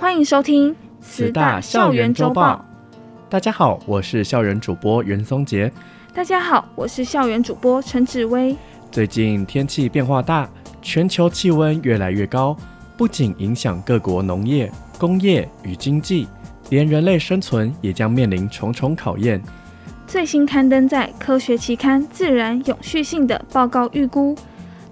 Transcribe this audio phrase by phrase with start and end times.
[0.00, 2.64] 欢迎收听十大校园周报。
[3.28, 5.70] 大家好，我是校园主播袁松杰。
[6.14, 8.54] 大家好，我是校园主播陈芷薇。
[8.92, 10.48] 最近天气变化大，
[10.80, 12.56] 全球气温越来越高，
[12.96, 16.28] 不仅影响各国农业、工业与经济，
[16.70, 19.42] 连人类生存也将面临重重考验。
[20.06, 24.36] 最新刊登在科学期刊《自然永续性》的报告预估。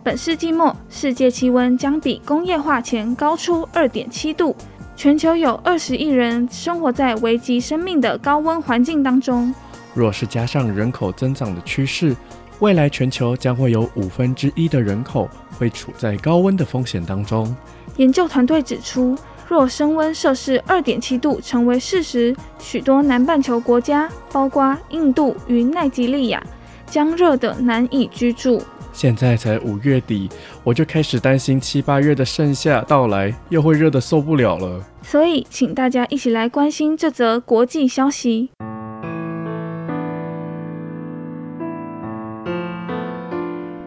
[0.03, 4.55] 本世纪末，世界气温将比工业化前高出二点七度，
[4.97, 9.55] 全球有二十亿人生活在危及生命的高温环境当中。
[9.95, 12.17] 若是加上人口增长的趋势，
[12.61, 17.55] 未来全球将会有五分之一的人口会处在高温的风险当中。
[17.99, 19.15] 研究团队指出，
[19.47, 26.43] 若升温摄氏二点七度成为事实，许多南半球国家，包括印度与奈及利亚，
[26.87, 28.63] 将热得难以居住。
[28.97, 30.27] 现在才五月底，
[30.65, 34.83] 我就开始担心七八月的盛夏到来，又会热得受不了了。
[35.03, 38.49] 所以，请大家一起来关心这则国际消息。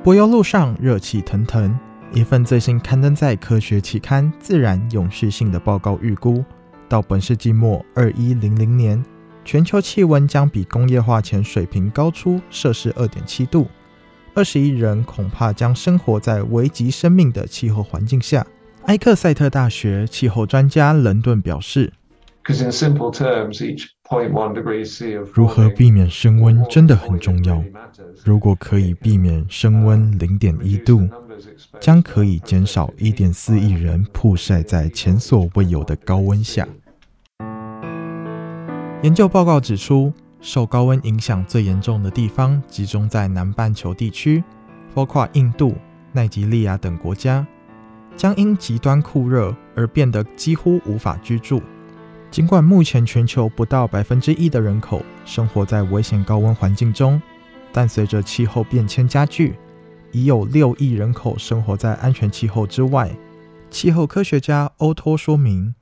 [0.03, 1.75] 柏油路上热气腾腾，
[2.13, 6.45] 一份最新刊登在科学期刊《自然永续性》的报告预估，
[6.87, 9.03] 到本世纪末二一零零年，
[9.43, 13.65] 全球气温将比工业化前水平高出摄氏二点七度。
[14.33, 18.45] 二十亿人恐怕将生活在危及生命的气候环境下。
[18.85, 21.91] 埃克塞特大学气候专家伦顿表示
[25.33, 27.63] ：“如何避免升温真的很重要。
[28.23, 31.07] 如果可以避免升温零点一度，
[31.79, 36.67] 将可以减少一点四亿人曝晒在前所未有的高温下。”
[39.03, 44.43] 研究报告指出，受高温影响最严重的地方集中在南半球地区，
[44.93, 45.75] 包括印度、
[46.11, 47.45] 奈及利亚等国家，
[48.15, 51.61] 将因极端酷热而变得几乎无法居住。
[52.31, 57.21] 尽管目前全球不到百分之一的人口生活在危险高温环境中，
[57.71, 59.55] 但随着气候变迁加剧，
[60.11, 63.09] 已有六亿人口生活在安全气候之外。
[63.71, 65.73] 气候科学家欧托说明，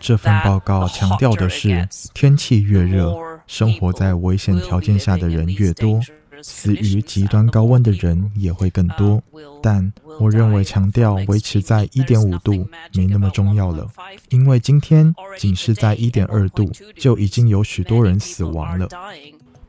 [0.00, 3.16] 这份报告强调的是，天气越热，
[3.46, 6.00] 生活在危险条件下的人越多，
[6.42, 9.22] 死于极端高温的人也会更多。
[9.62, 13.86] 但我认为强调维持在一点五度没那么重要了，
[14.30, 18.88] 因为今天仅是在一点二度就已经有许多人死亡了。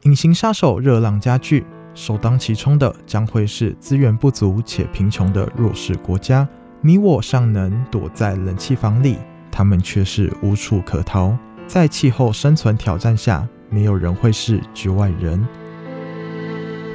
[0.03, 6.47] 隐形杀手热浪加剧，首当其冲的将会是资源不足且贫穷的弱势国家。
[6.81, 9.18] 你我尚能躲在冷气房里，
[9.52, 11.36] 他们却是无处可逃。
[11.66, 15.46] 在气候生存挑战下，没有人会是局外人。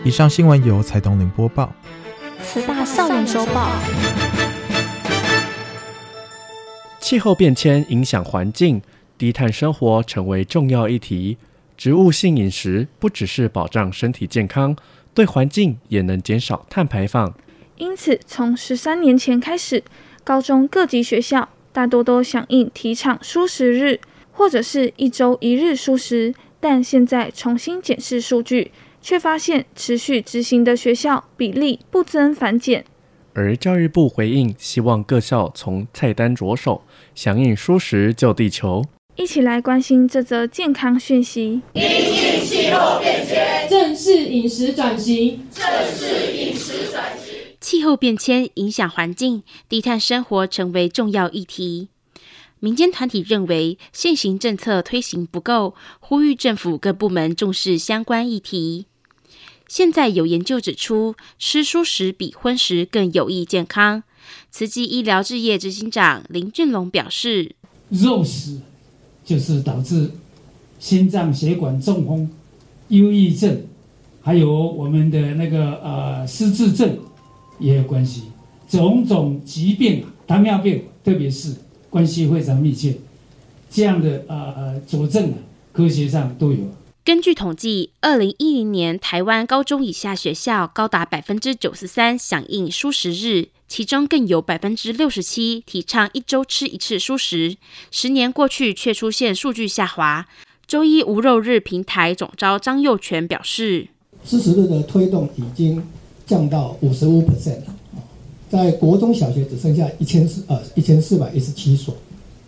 [0.02, 1.70] 以上新闻由蔡东林播报。
[2.42, 3.70] 慈大校园周报。
[6.98, 8.80] 气候变迁影响环境，
[9.18, 11.36] 低碳生活成为重要议题。
[11.76, 14.74] 植物性饮食不只是保障身体健康，
[15.12, 17.30] 对环境也能减少碳排放。
[17.76, 19.84] 因此，从十三年前开始，
[20.24, 24.00] 高中各级学校大多都响应提倡蔬食日，
[24.32, 26.34] 或者是一周一日蔬食。
[26.60, 32.84] 但现在重新检视数据，却发现持续执行的学校比例不增反减。
[33.32, 36.82] 而教育部回应，希望各校从菜单着手，
[37.14, 38.84] 响应蔬食救地球。
[39.16, 41.62] 一起来关心这则健康讯息。
[41.72, 45.46] 因应气候变迁，正式饮食转型。
[45.50, 47.34] 正视饮食转型。
[47.60, 51.88] 气候变迁影响环境，低碳生活成为重要议题。
[52.60, 58.84] 民间团体认为现行政策推行不够，呼吁政府各部门重视相关议题。
[59.66, 64.02] 现在有研究指出，吃蔬食比荤食更有益健康。
[64.50, 67.54] 慈济医疗志业执行长林俊龙表示
[67.88, 68.60] ：“肉食
[69.24, 70.10] 就是导致
[70.78, 72.30] 心脏血管中风、
[72.88, 73.62] 忧郁症，
[74.20, 76.98] 还有我们的那个呃失智症
[77.58, 78.24] 也有关系，
[78.68, 81.54] 种种疾病，糖尿病特别是。”
[81.90, 82.96] 关系非常密切，
[83.68, 85.34] 这样的呃佐证啊，
[85.72, 86.58] 科学上都有。
[87.04, 97.56] 根据统计，二零一零年台湾高中以下学校高达百分之九十三响应蔬食日，其中更有百分之六十七提倡一周吃一次蔬食。
[97.90, 100.28] 十年过去，却出现数据下滑。
[100.66, 103.88] 周一无肉日平台总召张佑全表示
[104.24, 105.82] ：“蔬食日的推动已经
[106.26, 107.74] 降到五十五 percent 了，
[108.50, 111.94] 在国中小学只剩下一千四呃一千四百一十七所。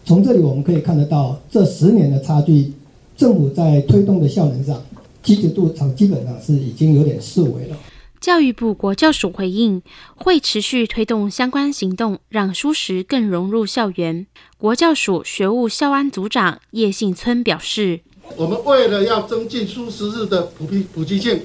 [0.04, 2.72] 从这里我们可以看得到，这十年的差距，
[3.16, 4.82] 政府在推动的效能上，
[5.22, 7.76] 积极度上基本上是已经有点式微了。”
[8.20, 9.82] 教育部国教署回应，
[10.14, 14.26] 会持续推动相关行动，让蔬食更融入校园。
[14.58, 18.00] 国教署学务校安组长叶信村表示
[18.36, 21.40] ：“我们为了要增进蔬食日的普及普及性，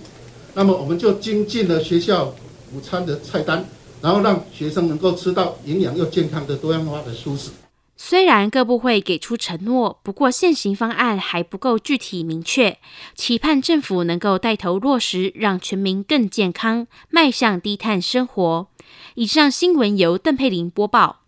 [0.53, 2.33] 那么我们就精进了学校
[2.73, 3.65] 午餐的菜单，
[4.01, 7.51] 然后让学生能够吃到营养又健康的多样化的蔬食。”
[7.99, 12.77] 虽然各部会给出承诺，不过现行方案还不够具体明确，
[13.15, 18.67] 期盼政府能够带头落实，让全民更健康，迈向低碳生活。
[19.15, 21.21] 以上新闻由邓佩玲播报。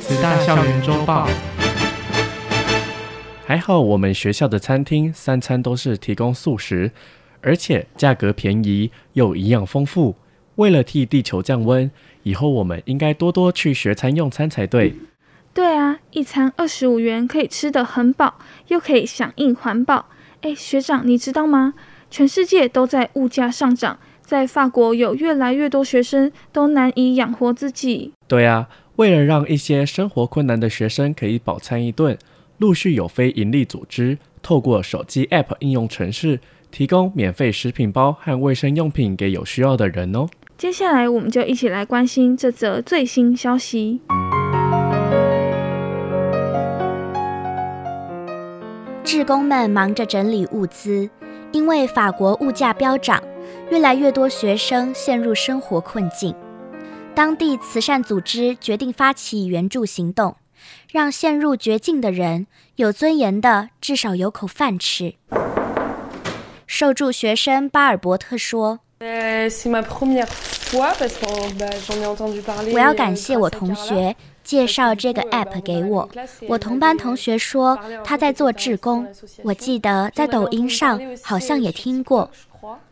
[0.00, 1.28] 慈大校园周报。
[3.46, 6.90] 还好我们学校的餐厅三餐都是提供素食，
[7.40, 10.16] 而且价格便宜又营养丰富。
[10.56, 11.90] 为了替地球降温，
[12.22, 14.94] 以后我们应该多多去学餐用餐才对。
[15.54, 18.38] 对啊，一餐二十五元可以吃得很饱，
[18.68, 20.06] 又可以响应环保。
[20.42, 21.74] 哎，学长，你知道吗？
[22.10, 28.12] 全世界都在物价上涨，在法国有越来越多学生都难以养活自己。
[28.28, 32.16] 对啊，为了让一些生活困难的学生可以饱餐一顿，
[32.58, 40.26] 陆续有非营利组织透过手机 App 应用程式，提供免费食品包和卫生用品给有需要的人哦。
[40.58, 44.00] 接下来，我们就一起来关心这则最新消息。
[49.04, 51.10] 志工们忙着整理物资，
[51.52, 53.22] 因为法国物价飙涨，
[53.70, 56.34] 越来越多学生陷入生活困境。
[57.14, 60.36] 当地慈善组织决定发起援助行动，
[60.90, 65.16] 让陷入绝境的人有尊严的至少有口饭吃。
[66.66, 68.80] 受助学生巴尔伯特说
[72.72, 74.16] ：“我要感谢我同学。”
[74.46, 76.08] 介绍这个 app 给我，
[76.46, 79.04] 我同班同学说他在做志工，
[79.42, 82.30] 我记得在抖音上好像也听过，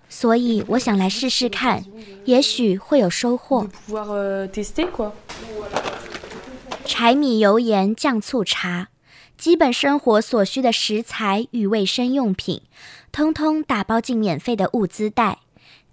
[0.08, 1.84] 所以我想来试试看，
[2.24, 3.68] 也许会有收获。
[6.84, 8.88] 柴米油盐酱醋茶，
[9.38, 12.62] 基本生活所需的食材与卫生用品，
[13.12, 15.38] 通通打包进免费的物资袋，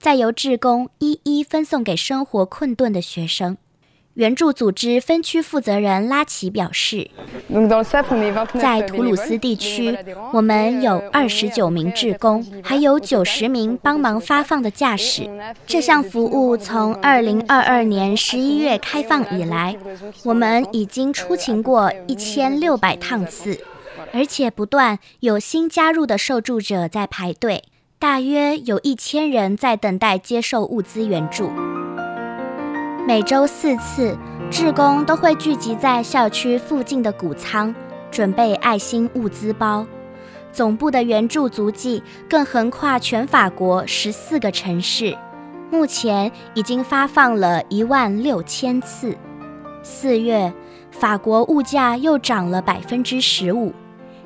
[0.01, 3.55] 再由志工一一分送给生活困顿的学生。
[4.15, 7.11] 援助组织分区负责人拉奇表示，
[8.59, 9.95] 在图鲁斯地区，
[10.33, 15.29] 我们有二十九名志工，还有九十名帮忙发放的驾驶。
[15.67, 19.77] 这项服务从二零二二年十一月开放以来，
[20.25, 23.63] 我们已经出勤过一千六百趟次，
[24.11, 27.63] 而且不断有新加入的受助者在排队，
[28.01, 31.51] 大约有一千人在等待接受物资援助。
[33.07, 34.17] 每周四次，
[34.49, 37.75] 志工都会聚集在校区附近的谷仓，
[38.09, 39.85] 准备爱心物资包。
[40.51, 45.15] 总部的援助足迹更横跨全法国十四个城市，
[45.69, 49.15] 目前已经发放了一万六千次。
[49.83, 50.51] 四月，
[50.89, 53.71] 法国物价又涨了百分之十五。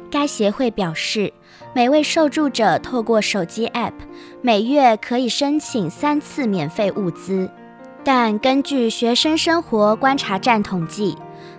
[0.09, 1.33] 该协会表示，
[1.75, 3.91] 每位受助者透过手机 App，
[4.41, 7.49] 每月可以申请三次免费物资。
[8.01, 11.17] 但根据学生生活观察站统计，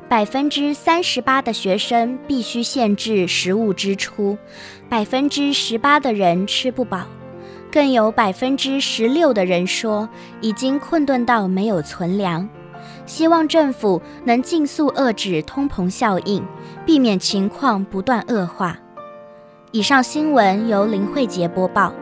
[0.08, 4.38] 百分之三十八的学生必须限制食物支出，
[4.88, 7.02] 百分之十八的人吃不饱，
[7.70, 10.08] 更有百分之十六的人说
[10.40, 12.48] 已经困顿到没有存粮。
[13.04, 16.42] 希望政府能尽速遏制通膨效应，
[16.86, 18.78] 避免情况不断恶化。
[19.76, 21.92] 以上新闻由林慧杰播报。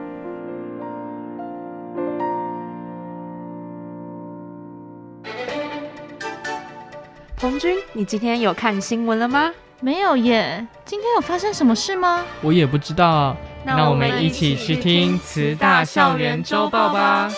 [7.41, 9.53] 红军，你今天有看新闻了吗？
[9.81, 10.65] 没有耶。
[10.85, 12.25] 今天有发生什么事吗？
[12.43, 13.37] 我也不知道。
[13.65, 17.29] 那我们一起去听慈大校园周报吧。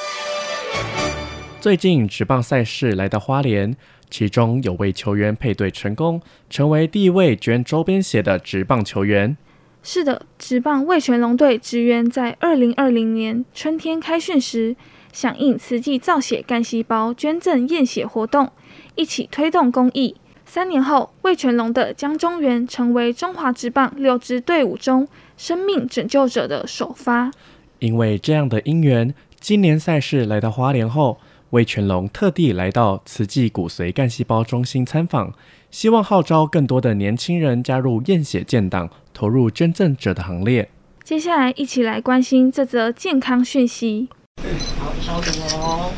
[1.63, 3.75] 最近职棒赛事来到花莲，
[4.11, 9.39] 其中有位球员配对成功，成为第一位捐周边鞋的职棒球员。
[9.89, 14.75] 是的，职棒味全龙队职员在二零二零年春天开训时，
[15.13, 18.51] 响应慈济造血干细胞捐赠验血活动。
[18.97, 20.17] 一起推动公益。
[20.45, 27.31] 三年后，味全龙的江中源成为中华职棒六支队伍中生命拯救者的首发。
[27.79, 31.19] 因为这样的因缘，今年赛事来到花莲后，
[31.51, 35.33] 魏全龙特地来到慈济骨髓干细胞中心参访，
[35.71, 40.71] 希望号召更多的年轻人加入验血建档，投入捐赠者的行列。
[41.05, 44.09] 接下来，一起来关心这则健康讯息。
[44.79, 45.31] 好，稍等
[45.61, 45.93] 哦。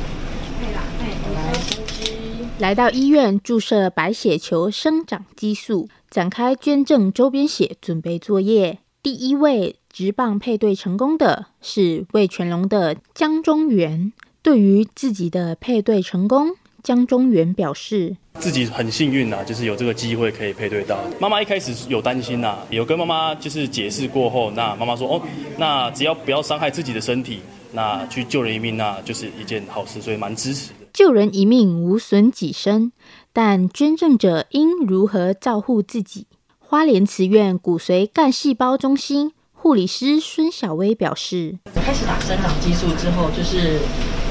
[2.59, 8.79] 来到医院注射白血球生长激素，展开捐赠周边血准备作业。
[9.01, 14.13] 第一位直棒配对成功的是魏全龙的江中元。
[14.43, 16.57] 对于自己的配对成功，
[16.88, 20.99] 江中元表示自己很幸运呐，就是有这个机会可以配对到。
[21.21, 25.21] 妈妈一开始有担心呐，有跟妈妈就是解释过后，那妈妈说哦，
[25.59, 27.40] 那只要不要伤害自己的身体，
[27.73, 30.87] 那去救人一命，那就是一件好事，所以蛮支持的。
[30.95, 32.90] 救人一命无损己身，
[33.35, 36.26] 但捐赠者应如何照护自己？
[36.59, 43.78] 花莲慈院骨髓干细胞中心护理师孙小薇表示：开始打生长激素之后，就是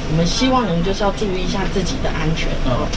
[0.09, 2.49] 我们希望人就是要注意一下自己的安全，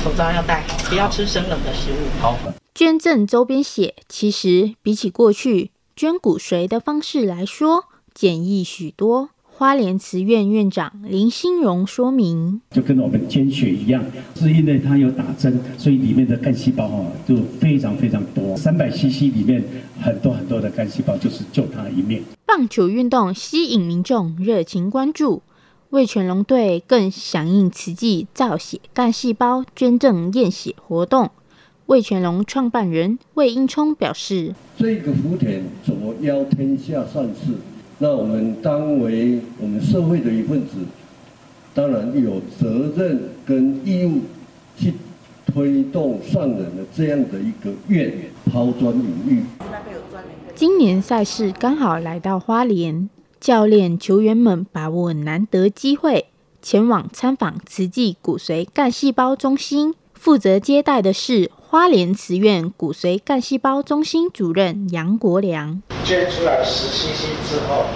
[0.02, 1.97] 口罩要戴好，不要吃生冷的食物。
[2.21, 2.38] 好，
[2.73, 9.31] 捐赠周边血，其实比起过去捐骨髓的方式来说，简易许多。
[9.49, 14.02] 花莲慈院院长林新荣说明：“就跟我们捐血一样，
[14.35, 18.57] 是因为它有打针，所以里面的干细胞哈就非常非常多。
[18.57, 19.62] 三百 CC 里面
[20.00, 25.43] 很多很多的干细胞，就是救他一命。”棒球运动吸引民众热情关注，
[25.91, 31.31] 味全龙队更响应慈济造血干细胞捐赠验血活动。
[31.87, 37.55] 魏全龙创办人魏英聪表示：“这个福田左邀天下善事。”
[37.99, 40.77] 那我们当为我们社会的一份子，
[41.75, 44.21] 当然有责任跟义务
[44.79, 44.95] 去
[45.45, 48.13] 推动上人的这样的一个愿
[48.47, 49.43] 抛砖引玉。
[50.55, 56.27] 今年赛事刚好来到花莲，教练球员们把握难得机会，
[56.61, 59.95] 前往参访慈济骨髓干细胞中心。
[60.13, 65.83] 负责接待的是花莲慈院骨髓干细胞中心主任杨国良。
[66.05, 67.87] 捐出来十星星之后，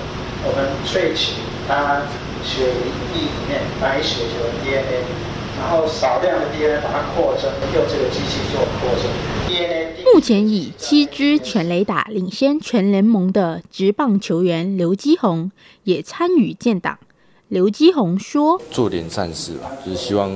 [0.47, 1.35] 我们萃取
[1.69, 2.01] 他
[2.43, 2.71] 血液
[3.13, 5.05] 里面白血球 DNA，
[5.65, 9.11] 然后少量的 DNA 把它扩增，用这个机器做扩增。
[10.13, 15.51] 目前以七支全垒打领先全联盟的职棒球员刘基宏
[15.85, 16.99] 也参与建档。
[17.49, 20.31] 刘基宏说：“做点善事吧，就是希望。”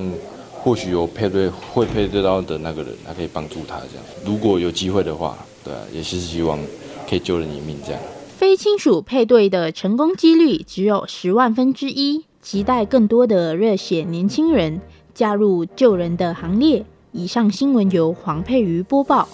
[0.60, 4.04] 或许有配对会配对到的那个人，他可以帮助他这样。
[4.24, 6.58] 如果有机会的话，对啊，也是希望
[7.08, 8.00] 可以救人一命这样。
[8.36, 14.80] 非亲属配对的成功几率只有十万分之一，期待更多的热血年轻人
[15.18, 16.86] 加入救人的行列。
[17.10, 19.28] 以上新闻由黄佩瑜播报。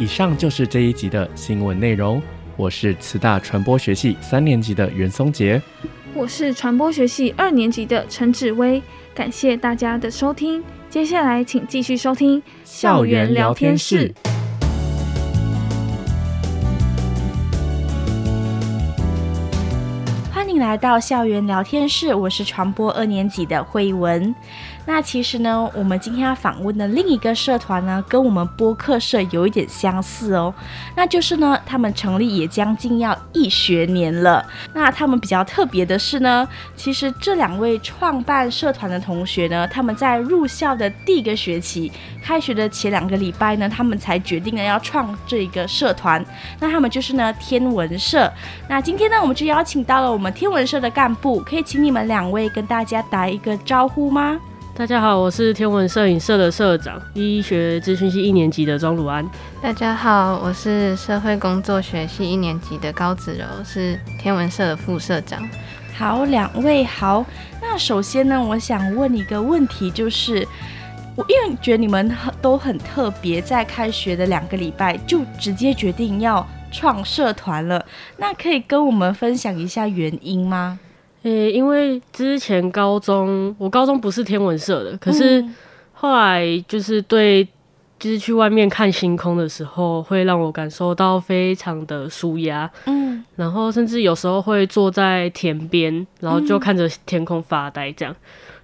[0.00, 2.20] 以上就是这一集的新闻内容。
[2.56, 5.62] 我是慈大传播学系三年级的袁松杰，
[6.12, 8.82] 我是传播学系二年级的陈志威。
[9.14, 14.10] 感谢大家的收听，接下来请继续收听校园聊天室。
[20.32, 24.34] 欢迎来到校园聊天室，我是传播二年级的慧文。
[24.88, 30.52] 那其实呢，我们今天要访问的另一个社团呢，跟我们播客社有一点相似哦。
[30.96, 34.42] 那就是呢，他们成立也将近要一学年了。
[34.72, 41.92] 那他们比较特别的是呢，其实这两位创办社团的同学呢，他们在入校的第一个学期，
[42.24, 46.24] 开学的前两个礼拜呢，他们才决定了要创这一个社团。
[46.58, 48.32] 那他们就是呢天文社。
[48.66, 54.40] 那今天呢，我们就邀请到了我们天文社的干部，可以请你们两位跟大家打一个招呼吗？
[54.78, 59.28] 大家好，我是天文摄影社的社长，医学资讯系一年级的庄鲁安。
[59.60, 65.42] 大家好，我是社会工作学系一年级的高子柔，是天文社的副社长。
[65.96, 67.26] 好，两位好。
[67.60, 70.46] 那首先呢，我想问一个问题，就是
[71.16, 77.84] 我因为觉得你们都很特别，在开学的两个礼拜就直接决定要创社团了，
[78.16, 80.78] 那可以跟我们分享一下原因吗？
[81.22, 85.44] 诶、欸，因为之前高中我高中不是天文社的，可是
[85.92, 87.44] 后来就是对，
[87.98, 92.70] 就是去外面看星空的时候，会让我感受到非常的舒压。
[92.86, 98.14] 嗯，然后甚至有时候会坐在田边，然后就看着天空发呆这样。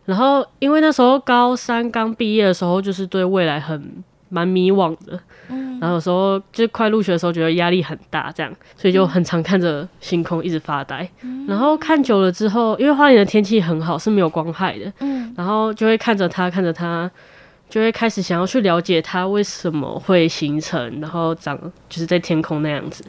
[0.05, 5.19] 然后因为那时候高三刚毕业的时候，就是对未来很蛮迷惘的。
[5.49, 11.09] 嗯，然后有时候就快入学的时候，觉得压力很大，这样，所以就很常看着星空一直发呆。
[11.23, 14.93] 嗯，然后看久了之后，因为花莲的天气很好，是没有光害的。
[14.99, 17.09] 嗯，然后就会看着它，看着它，
[17.69, 21.57] 就会开始想要去了解它为什么会形成，然后长
[21.89, 23.05] 就是在天空那样子。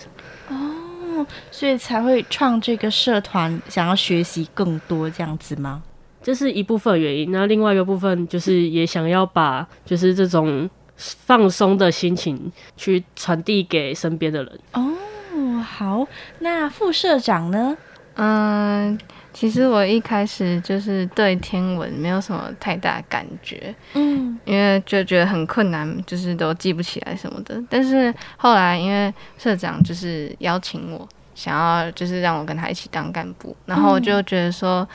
[0.50, 5.82] 哦，所以才会创这个社团，想要学习更多这样子吗？
[6.22, 10.68] 这是一部分原因，那另外一个部分就是也想要把就是这种
[10.98, 14.60] 放松的心情去传递给身边的人。
[14.74, 16.08] 哦，好，
[16.40, 17.78] 那副社长呢？
[18.16, 18.98] 嗯。
[19.36, 27.62] 其实我一开始就是对天文没有什么太大感觉，嗯，因为就觉得很困难，就是都记不起来什么的。
[27.70, 34.88] 但是后来因为社长就是邀请我，想要就是让我跟他一起当干部，然后我就觉得说，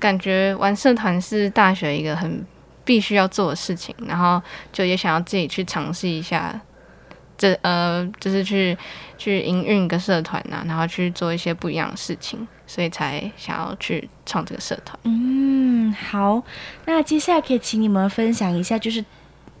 [0.00, 2.44] 感觉玩社团是大学一个很
[2.84, 4.40] 必须要做的事情，然后
[4.72, 6.60] 就也想要自己去尝试一下。
[7.38, 8.76] 这呃，就是去
[9.18, 14.96] 去营运一个社团呐、啊，然后去做一些不一样的事情，所以才想要去创这个社团。
[15.02, 16.40] 嗯，好，
[16.84, 19.04] 那接下来可以请你们分享一下，就是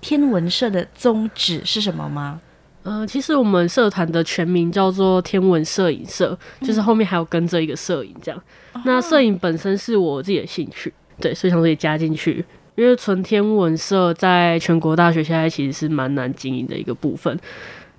[0.00, 2.40] 天文社的宗旨是什么吗？
[2.84, 8.40] 呃，其实我们社团的全名叫做天文摄影社，就是后面还有跟着一个摄影这样。
[8.74, 12.44] 嗯、那摄影本身是我自己的兴趣，对，所以想说也加进去。
[12.74, 17.38] 因为纯天文社在全国大学现在其实是蛮难经营的一个部分。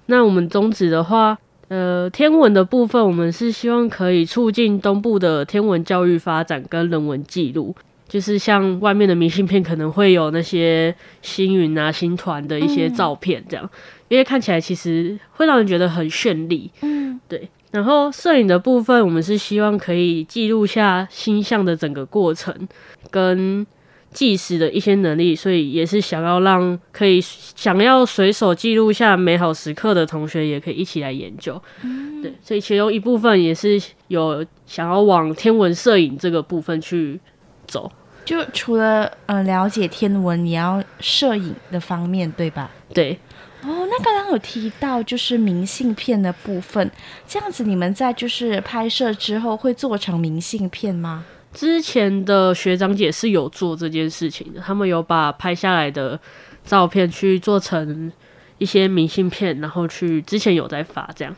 [0.08, 1.38] 那我们宗旨的话，
[1.68, 7.76] 呃，天文的部分，我们是希望可以促进东部的天文教育发展跟人文记录。
[8.08, 13.70] 就是像外面的明信片可能会有那些星云啊、星团的一些照片这样，
[14.08, 16.70] 因为看起来其实会让人觉得很绚丽。
[16.82, 17.48] 嗯，对。
[17.72, 22.68] 然后摄影的部分，我们是希望可以记录下星象的整个过程
[23.10, 23.66] 跟。
[24.14, 31.62] 计时的一些能力，所以也是想要让可以想要随手记录下美好时刻的同学，也可以一起来研究。
[31.82, 37.20] 嗯、对，所以其中一部分也是有想要往天文摄影这个部分去
[37.68, 37.92] 走。
[38.24, 42.72] 就除了呃了解天文，你要摄影的方面，对吧？
[42.94, 43.20] 对。
[43.66, 46.92] 哦，那刚刚有提到就是明信片的部分，
[47.26, 51.24] 这样子你们在就是拍摄之后会做成明信片吗？
[51.54, 56.20] 之前的学长姐是有做这件事情的，他们有把拍下来的
[56.66, 58.12] 照片去做成
[58.58, 61.36] 一些明信片，然后去之前有在发这样。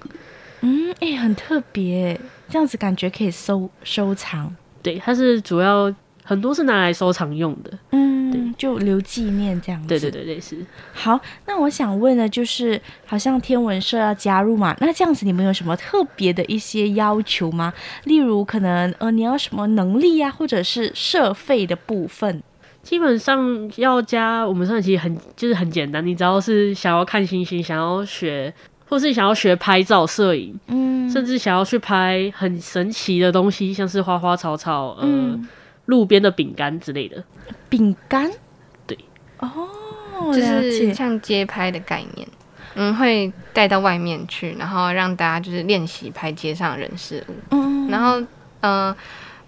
[0.61, 4.55] 嗯，哎、欸，很特别，这样子感觉可以收收藏。
[4.81, 5.93] 对，它是主要。
[6.27, 9.87] 很多是拿来收藏用的，嗯，就留纪念这样子。
[9.87, 10.57] 对对对，类似。
[10.91, 17.71] 好，那我想问的，就是好像天文社要加入嘛，那这样子你们有什么特别的一些要求吗？
[18.05, 22.41] 例如可能呃你要什么能力呀、啊，或者是社费的部分？
[22.81, 28.51] 基本上要加，我们上其实很就是很简单，你只要是想要看星星，想要学，
[28.89, 35.03] 或是想要学拍照摄影，嗯，甚至想要去拍很神奇的东西，像是花花草草，呃。
[35.03, 35.47] 嗯
[35.85, 37.23] 路边的饼干之类的，
[37.69, 38.31] 饼干，
[38.87, 38.97] 对，
[39.37, 39.69] 哦，
[40.33, 42.27] 就是像街拍的概念，
[42.73, 48.19] 嗯，会带到外面去，然后让大家就是练习拍街上人事物，嗯，然后，
[48.61, 48.97] 嗯、呃，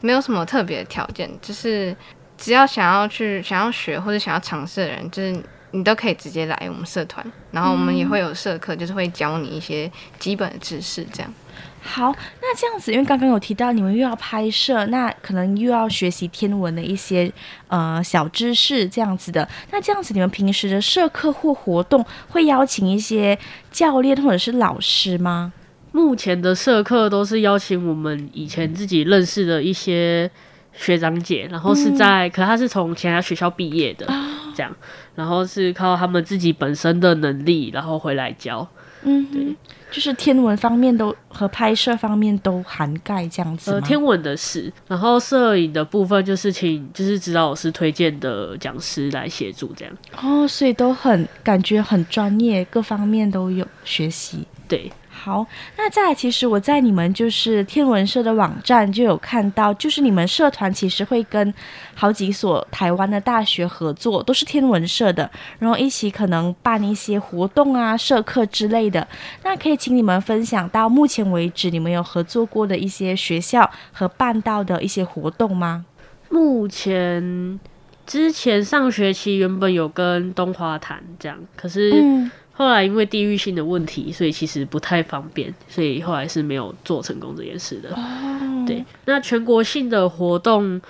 [0.02, 1.96] 没有什么特别的条件，就是
[2.38, 11.34] 只要想要去、想要学或者想要尝试的人，就是你都可以直接来我们社团，然后我们也会有社课，就是会教你一些基本的知识，这样。
[11.82, 17.32] 好，那这样子，因为刚刚有提到你们又要拍摄，那可能又要学习天文的一些
[17.70, 19.48] 呃小知识这样子的。
[19.72, 23.38] 那这样子，你们平时的社课或活动会邀请一些
[23.72, 25.54] 教练或者是老师吗？
[25.94, 30.30] 目前的社课都是邀请我们以前自己认识的一些
[30.74, 34.76] 学长姐，然后是在，嗯、可他是从其他学校毕业的，哦，这样，
[35.16, 38.68] 然后是靠他们自己本身的能力，然后回来教。
[39.04, 39.56] 嗯，对。
[39.90, 43.72] 就是天文方面都和拍摄方面都涵盖这样子？
[43.72, 49.94] 呃，天文的事，然后摄影的部分就是请就是指导老师推荐的讲师来协助这样。
[50.22, 54.46] 哦，所以都很感觉很专业，各方面都有学习。
[54.68, 54.92] 对。
[55.28, 61.54] 好，那再来，其实我在你们就是天文社的网站就有看到，就是你们社团其实会跟
[61.94, 69.06] 好几所台湾的大学合作，都是天文社的，然后一起可能办一些活动啊、社课之类的。
[69.44, 75.84] 那可以请你们分享到目前为止你们有合作过的一些学校和办到的一些活动吗？
[76.30, 77.60] 目前
[78.06, 82.32] 之前上学期原本有跟东华谈这样，可是。
[82.58, 87.92] 嗯后来因为地域性的问题，所以其实不太方便，所以后来是没有做成功这件事的。
[87.92, 90.82] 哦、对，那全国性的活动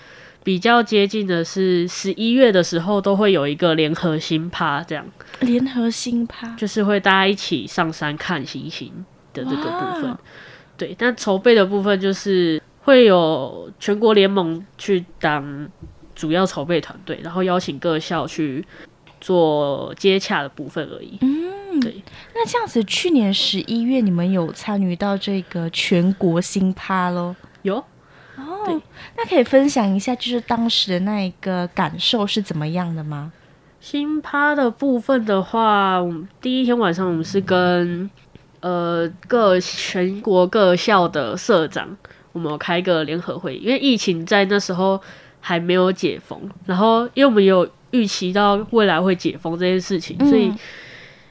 [0.45, 5.05] 比较接近的是十一月的时候都会有一个联合星趴，这样。
[5.41, 8.89] 联合星趴就是会大家一起上山看星星
[9.33, 10.17] 的这个部分。
[10.77, 15.67] 对，但筹备的部分就是会有全国联盟去当
[16.15, 18.65] 主要筹备团队，然后邀请各校去。
[19.19, 21.17] 做接洽的部分而已。
[21.21, 21.46] 嗯，
[21.79, 22.03] 对。
[22.33, 27.35] 那这样子，去年十一月你们有参与到这个全国新趴喽？
[27.61, 27.83] 有。
[28.35, 28.81] 哦，
[29.15, 33.31] 那可以分享一下，就是当时的那一个感受是怎么样的吗？
[33.79, 38.09] 新趴的部分的话，我们第一天晚上我们是跟
[38.59, 41.95] 呃各全国各校的社长，
[42.31, 45.01] 我们有开个联合会议，因为疫情在那时候
[45.39, 50.51] 还没有解封，然后因为我们有预期到未来会解封这件事情，所以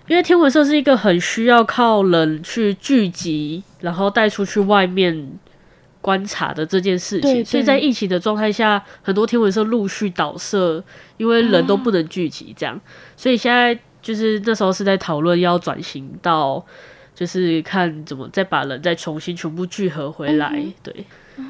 [0.07, 5.39] 因为天文社是一个很需要靠人去聚集，然后带出去外面。
[6.03, 10.81] 观察的这件事情，所以在疫情的状态下，很多天文社陆续倒社，
[11.17, 12.79] 因为人都不能聚集，这样、啊。
[13.17, 16.65] 所以现在就是那时候是在讨论要转型到，
[17.13, 20.53] 就是看怎么再把人再重新全部聚合回来。
[20.55, 21.05] 嗯、对，
[21.39, 21.43] 哦，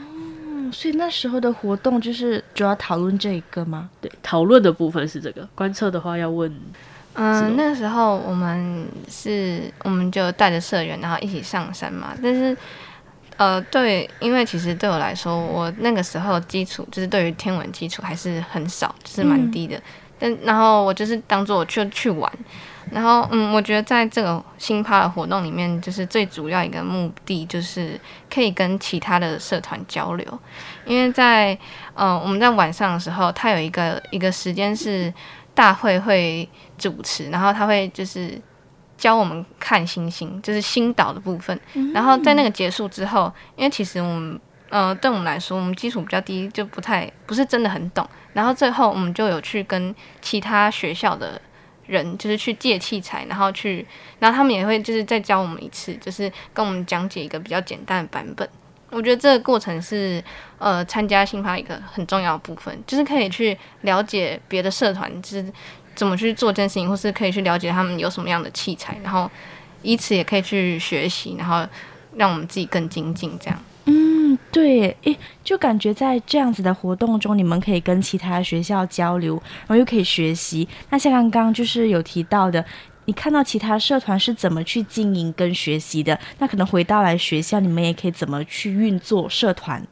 [0.72, 3.90] 所以那时候的活动就是主要讨论这一个吗？
[4.00, 5.46] 对，讨论的部分是这个。
[5.54, 6.50] 观测的话要问，
[7.16, 12.56] 嗯、呃，那时候我们是我们就带着社员，然后一起上山嘛，但是。
[13.38, 19.76] 呃，对，因为其实对我来说，我那个时候基础就是对于天文基础还是很少，就是蛮低的。
[19.76, 19.82] 嗯、
[20.18, 22.32] 但然后我就是当做我去去玩，
[22.90, 28.00] 然后嗯，我觉得在这个新趴的活动里面，就是最主要一个目的就是
[28.32, 30.26] 可以跟其他的社团交流，
[30.86, 31.58] 因为在
[31.92, 35.12] 呃我们在晚上的时候，它有一个一个时间是
[35.56, 38.40] 大会会主持，然后他会就是。
[38.98, 41.60] 教我们看星星，就是星岛的部分。
[41.92, 44.40] 然后在那个结束之后，因为其实我们，
[44.70, 48.08] 呃，对我们来说，我们基础比较低，就不太不是真的很懂。
[48.32, 51.38] 然后最后我们就有去跟其他学校的
[51.84, 53.86] 人，就是去借器材，然后去，
[54.18, 58.48] 然后他们也会就是再教我们一次，就是跟我们讲解一个比较简单的版本。
[58.96, 60.22] 我觉得这个过程是，
[60.58, 65.52] 呃，参加新发一个很重要的部分，就是可以去了解别的社团，就是。
[65.96, 69.30] 怎么去做这件事情，或是可以去了解他们有什么样的器材，然后
[69.80, 71.66] 以此也可以去学习，然后
[72.16, 73.32] 让我们自己更精进。
[73.40, 80.68] 这样，嗯，对，诶，就感觉在这样子的活动中，你们可以跟其他学校交流，然后又可以学习。
[80.90, 82.62] 那像刚刚就是有提到的，
[83.06, 89.84] 你看到其他社团是怎么去经营跟学习的，那可能回到来学校，你们也可以怎么去运作社团。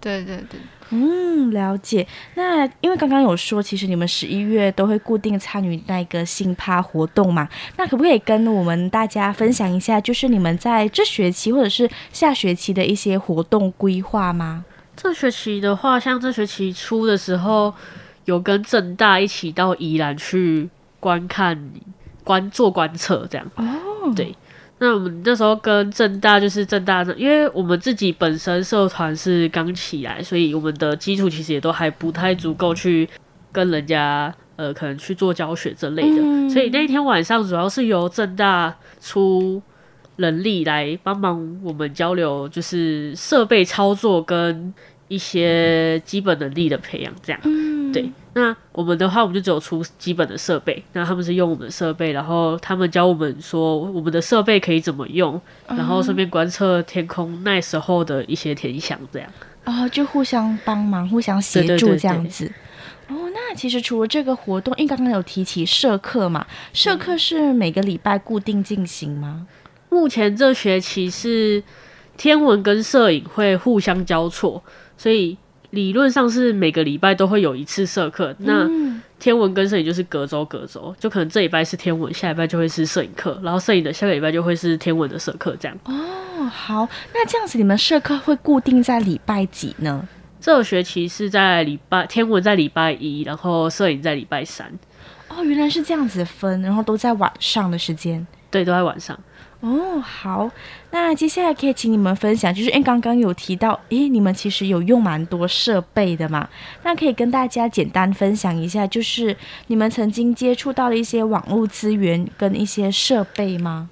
[0.00, 0.58] 对对对。
[0.94, 2.06] 嗯，了解。
[2.34, 7.48] 那因为刚刚有说，其实你们十一月都会固定参与那个新趴活动嘛？
[7.78, 14.64] 那可不可以跟我们大家分享一下，就是你们在这学期或者是下学期的一些活动规划吗？
[14.94, 17.72] 这学期的话，像这学期初的时候，
[18.26, 20.68] 有跟正大一起到宜兰去
[21.00, 21.70] 观看、
[22.24, 23.46] 观做观测，这样。
[23.56, 23.64] 哦，
[24.14, 24.34] 对。
[24.78, 33.08] 那我们那时候跟正大就是正大，因为我们自己本身社团是刚起来，所以我们的基础其实也都还不太足够去
[33.52, 36.20] 跟人家呃可能去做教学之类的。
[36.20, 39.62] 嗯、所以那一天晚上主要是由正大出
[40.16, 44.74] 人力来帮忙我们交流，就是设备操作跟
[45.06, 47.40] 一些基本能力的培养，这样。
[47.44, 48.10] 嗯、对。
[48.34, 59.28] 那我们的话，我们就只有出基本的设备，那他们是用我们的设备，然后他们教我们说我们的设备可以怎么用，然后顺便观测天空那时候的一些天象，这样。
[59.64, 62.46] 哦，就互相帮忙，互相协助这样子。
[62.46, 62.54] 对对
[63.08, 63.26] 对对。
[63.26, 69.46] 哦，那其实除了这个活动，因为刚刚有提起社课嘛，社课是每个礼拜固定进行吗？
[69.90, 71.62] 目前这学期是
[72.16, 74.62] 天文跟摄影会互相交错，
[74.96, 75.36] 所以。
[75.72, 78.68] 理论上是每个礼拜都会有一次社课，那
[79.18, 85.76] 天文跟摄影就是隔周隔周，就可能这礼拜是天文，下礼拜就会是摄影课，然后摄影的下个礼拜就会是天文的社课，这样。
[85.84, 90.06] 哦，好，那这样子你们社课会固定在礼拜几呢？
[90.40, 94.70] 这个学期是在礼拜天文在礼拜一，然后摄影在礼拜三。
[95.28, 98.26] 哦，原来是这样子分，然后都在晚上的时间。
[98.52, 99.18] 对，都在晚上。
[99.60, 100.50] 哦，好，
[100.90, 106.48] 那接下来可以请你们分享，就是因为刚刚有提到，诶，你们其实有用蛮多设备的嘛，
[106.82, 109.36] 那可以跟大家简单分享一下，就是
[109.68, 113.88] 你们曾经接触到的一些网络资源跟一些设备吗？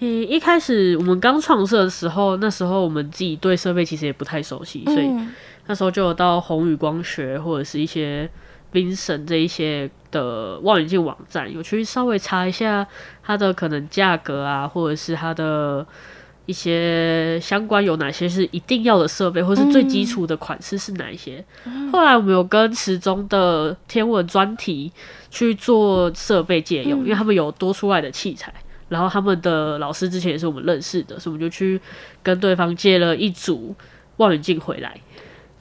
[0.00, 5.08] 嗯，一开始我们刚创设的时候，那时候我们自己对设备其实也不太熟悉，所以
[5.66, 8.30] 那时候就有到宏宇光学或者是一些。
[8.74, 12.84] Vincent 这一些的望远镜网站，有去稍微查一下
[13.22, 15.86] 它的可能价格啊，或者是它的
[16.46, 21.42] 一些相关有哪些是一定要的设备，或是最基础的款式是哪一些。
[21.64, 24.92] 嗯、后来我们有跟池中的天文专题
[25.30, 28.52] 去做设备借用，嗯，因为他们有多出来的器材，
[28.88, 31.80] 然后他们的老师之前也是我们认识的，所以我们就去
[32.22, 33.74] 跟对方借了一组
[34.16, 35.00] 望远镜回来。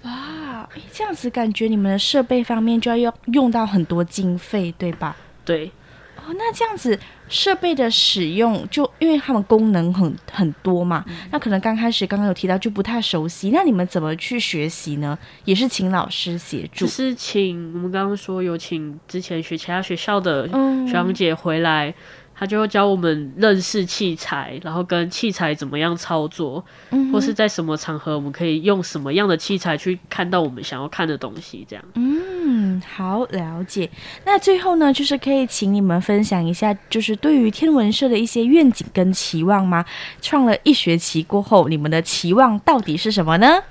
[0.03, 5.15] 哇，这样子感觉你们的设备方面就要用用到很多经费，对吧？
[5.45, 5.71] 对，
[6.17, 15.17] 哦，那这样子设备的使用，就因为他们功能很很多嘛，嗯、那可能刚开始刚刚有提到就不太熟悉，那你们怎么去学习呢？
[15.45, 20.47] 也是请老师协助，就是请我们刚刚说有请之前学其他学校的
[20.85, 21.89] 学长姐回来。
[21.89, 21.93] 嗯
[22.35, 31.85] 他就会教我们认识器材，然后跟器材怎么样操作，嗯、或是在什么场合我们可以用什么样的器材去看到我们想要看的东西，这样。
[31.95, 33.89] 嗯，好，了解。
[34.25, 39.85] 那最后呢，就是可以请你们分享一下，就是对于天文社的一些愿景跟期望吗？
[40.21, 43.63] 创了一学期过后，你们的期望到底是什么呢？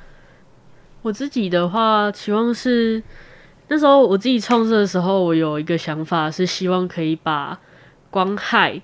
[1.03, 3.03] 我自己的话，期望是
[3.68, 7.59] 那时候我自己创设的时候，我有一个想法是希望可以把。
[8.12, 8.81] 光害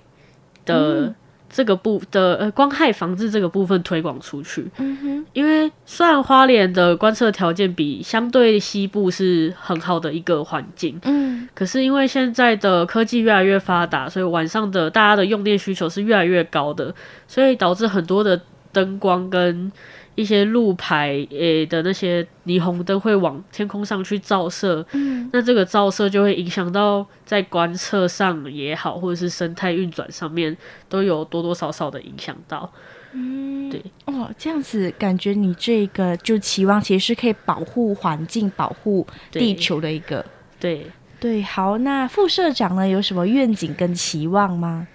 [0.65, 1.15] 的
[1.49, 4.69] 这个部的呃，光害防治这个部分推广出去。
[4.77, 16.93] 嗯哼，因为虽然花莲的观测条件比相对西部是很好的一个环境，嗯，可是因为现在的科技越来越发达，所以晚上的大家的用电需求是越来越高的，
[17.27, 18.41] 所以导致很多的
[18.73, 19.71] 灯光跟。
[20.19, 30.55] 一些路牌诶的那些霓虹灯会往天空上去照射，嗯，那这个照射就会影响到在观测上也好，或者是生态运转上面
[30.89, 32.69] 都有多多少少的影响到。
[33.13, 40.25] 嗯，对哦，这样子感觉你这个就期望其实是可以保护环境、保护地球的一个。
[40.59, 40.85] 对
[41.17, 44.85] 对，好，那副社长呢有什么愿景跟期望吗？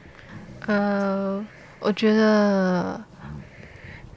[0.67, 1.43] 呃，
[1.81, 3.03] 我觉得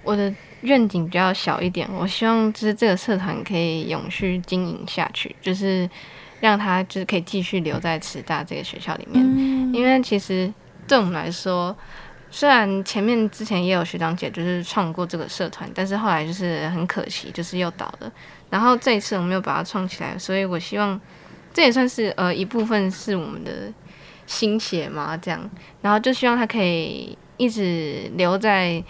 [0.03, 0.35] 我的。
[0.61, 5.87] 愿景比较小一点，我希望就是这个社团可以永续经营下去，就是
[6.39, 9.23] 让他就是可以继续留在慈大这个学校里面。
[9.23, 10.51] 嗯、因为其实
[10.87, 11.75] 对我们来说，
[12.31, 18.11] 虽然前面之前也有学长姐就是创过这个社团，但是后来就是很可惜，就是又倒了。
[18.49, 20.99] 然后这一次我们又把它创起来，所以我希望
[21.53, 23.71] 这也算是呃一部分是我们的
[24.25, 25.47] 心血嘛，这样。
[25.83, 28.83] 然后就希望它可以一直留在。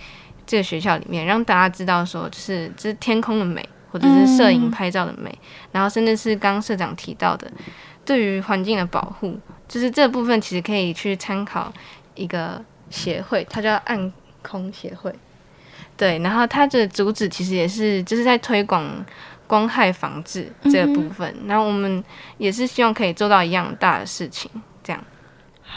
[0.47, 7.51] 这个学校里面，让大家知道说，就是这是天空的美，或者是摄影拍照的美，嗯、然后甚至是刚刚社长提到的，
[8.05, 11.71] 对于环境的保护，就是这部分其实可以去参考
[12.15, 15.13] 一个协会，它叫暗空协会。
[15.97, 19.05] 对，然后它的主旨其实也是就是在推广
[19.47, 22.03] 光害防治这个部分，然后我们
[22.37, 24.49] 也是希望可以做到一样大的事情，
[24.83, 25.03] 这样。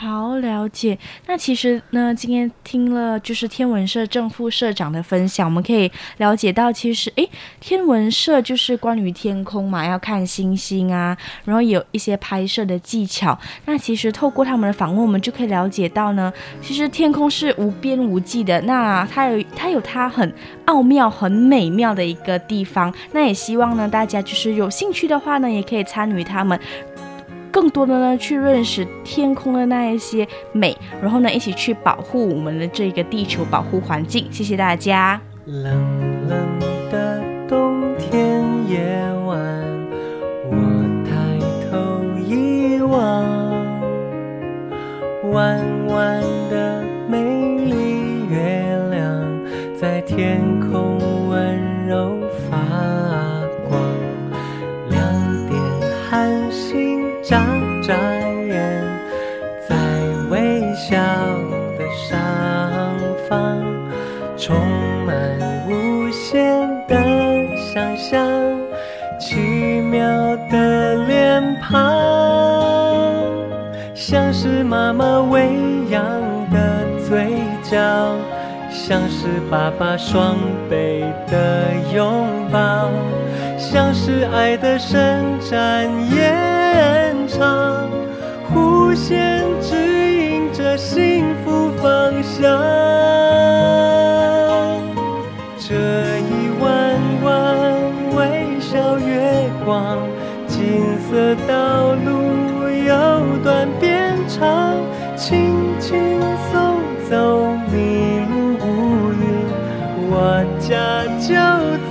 [0.02, 13.38] 好了解，那其实呢，今天听了就是天文社正副社长的分享，我们可以了解到，其实诶，天文社就是关于天空嘛，要看星星啊，然后有一些拍摄的技巧。
[13.66, 16.32] 那其实透过他们的访问，我们就可以了解到呢，
[16.62, 20.32] 其实天空是无边无际的，那它有它有它很
[20.64, 22.90] 奥妙、很美妙的一个地方。
[23.12, 26.58] 那也希望呢，大家就是有兴趣的话呢，也可以参与他们。
[27.50, 34.26] 更多的呢，去认识天空的那一些美，然后呢，一起去保护我们的这个地球，保护环境。
[34.30, 35.20] 谢谢大家。
[35.46, 35.64] 冷
[36.28, 36.58] 冷
[36.90, 38.78] 的冬天夜
[39.26, 39.38] 晚，
[40.48, 40.56] 我
[41.04, 41.10] 抬
[41.70, 41.76] 头
[42.18, 43.24] 一望，
[45.32, 46.22] 弯弯
[68.10, 68.28] 像，
[69.20, 69.36] 奇
[69.82, 70.04] 妙
[70.50, 71.78] 的脸庞，
[73.94, 75.46] 像是妈妈微
[75.88, 76.02] 扬
[76.50, 77.28] 的嘴
[77.62, 77.78] 角，
[78.68, 80.34] 像是爸爸双
[80.68, 82.90] 臂的拥抱，
[83.56, 87.88] 像是爱的伸展延长，
[88.52, 89.16] 互相
[89.60, 89.76] 指
[90.16, 93.19] 引着幸福方向。
[101.46, 104.76] 道路由短变长，
[105.16, 109.22] 轻轻送走迷路乌云，
[110.10, 111.28] 我家就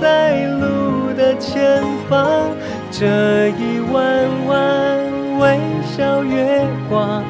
[0.00, 2.50] 在路的前方。
[2.90, 4.50] 这一弯弯
[5.38, 5.58] 微
[5.96, 7.22] 笑月光，